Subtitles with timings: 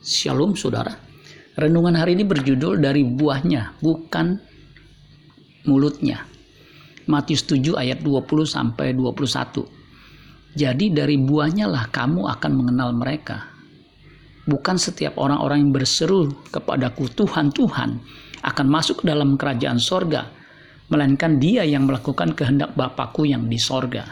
[0.00, 0.96] Shalom saudara.
[1.60, 4.40] Renungan hari ini berjudul dari buahnya, bukan
[5.68, 6.24] mulutnya.
[7.04, 9.60] Matius 7 ayat 20 sampai 21.
[10.56, 13.44] Jadi dari buahnya lah kamu akan mengenal mereka.
[14.48, 18.00] Bukan setiap orang-orang yang berseru kepadaku Tuhan Tuhan
[18.40, 20.32] akan masuk dalam kerajaan sorga,
[20.88, 24.08] melainkan dia yang melakukan kehendak Bapakku yang di sorga.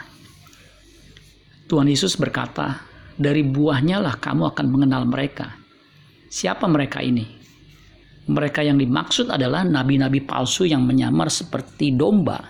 [1.64, 2.76] Tuhan Yesus berkata,
[3.16, 5.57] dari buahnya lah kamu akan mengenal mereka.
[6.28, 7.24] Siapa mereka ini?
[8.28, 12.44] Mereka yang dimaksud adalah nabi-nabi palsu yang menyamar seperti domba,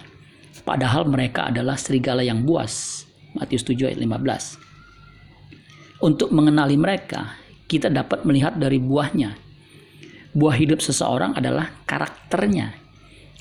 [0.67, 3.07] padahal mereka adalah serigala yang buas.
[3.39, 6.03] Matius 7 ayat 15.
[6.03, 7.39] Untuk mengenali mereka,
[7.71, 9.39] kita dapat melihat dari buahnya.
[10.35, 12.75] Buah hidup seseorang adalah karakternya.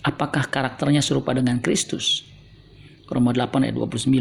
[0.06, 2.22] Apakah karakternya serupa dengan Kristus?
[3.10, 4.14] Roma 8 ayat 29.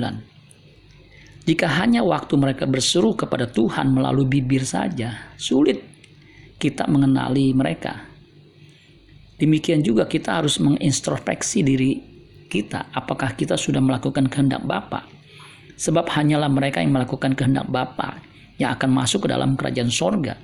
[1.46, 5.95] Jika hanya waktu mereka berseru kepada Tuhan melalui bibir saja, sulit
[6.56, 8.06] kita mengenali mereka.
[9.37, 12.01] Demikian juga kita harus mengintrospeksi diri
[12.48, 15.04] kita, apakah kita sudah melakukan kehendak Bapa.
[15.76, 18.24] Sebab hanyalah mereka yang melakukan kehendak Bapa
[18.57, 20.40] yang akan masuk ke dalam kerajaan sorga.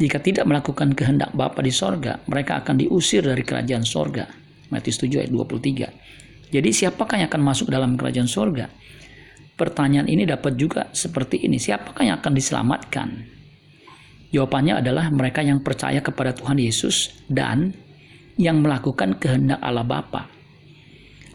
[0.00, 4.24] Jika tidak melakukan kehendak Bapa di sorga, mereka akan diusir dari kerajaan sorga.
[4.72, 6.52] Matius 7 ayat 23.
[6.56, 8.72] Jadi siapakah yang akan masuk dalam kerajaan sorga?
[9.56, 11.60] Pertanyaan ini dapat juga seperti ini.
[11.60, 13.35] Siapakah yang akan diselamatkan?
[14.34, 17.74] Jawabannya adalah mereka yang percaya kepada Tuhan Yesus dan
[18.36, 20.28] yang melakukan kehendak Allah Bapa.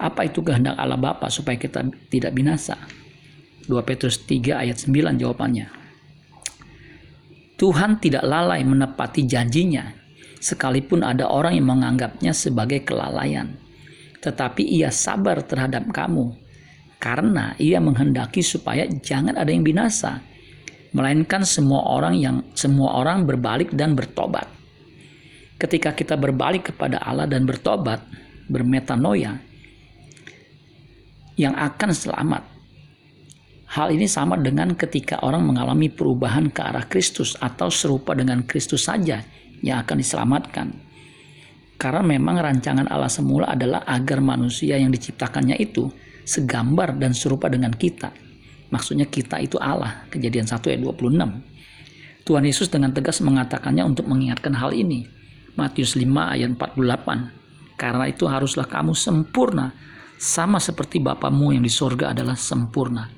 [0.01, 2.77] Apa itu kehendak Allah Bapa supaya kita tidak binasa?
[3.69, 5.67] 2 Petrus 3 ayat 9 jawabannya.
[7.61, 9.93] Tuhan tidak lalai menepati janjinya,
[10.41, 13.53] sekalipun ada orang yang menganggapnya sebagai kelalaian.
[14.17, 16.33] Tetapi ia sabar terhadap kamu,
[16.97, 20.25] karena ia menghendaki supaya jangan ada yang binasa,
[20.91, 24.47] melainkan semua orang yang semua orang berbalik dan bertobat.
[25.55, 28.01] Ketika kita berbalik kepada Allah dan bertobat,
[28.49, 29.39] bermetanoia,
[31.39, 32.43] yang akan selamat.
[33.71, 38.83] Hal ini sama dengan ketika orang mengalami perubahan ke arah Kristus atau serupa dengan Kristus
[38.83, 39.23] saja
[39.63, 40.67] yang akan diselamatkan.
[41.79, 45.87] Karena memang rancangan Allah semula adalah agar manusia yang diciptakannya itu
[46.27, 48.11] segambar dan serupa dengan kita
[48.71, 50.07] Maksudnya kita itu Allah.
[50.07, 52.23] Kejadian 1 ayat 26.
[52.23, 55.05] Tuhan Yesus dengan tegas mengatakannya untuk mengingatkan hal ini.
[55.59, 57.75] Matius 5 ayat 48.
[57.75, 59.75] Karena itu haruslah kamu sempurna
[60.21, 63.09] sama seperti Bapamu yang di sorga adalah sempurna.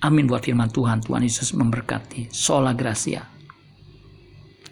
[0.00, 1.02] Amin buat firman Tuhan.
[1.02, 2.32] Tuhan Yesus memberkati.
[2.32, 3.33] Sola Gracia.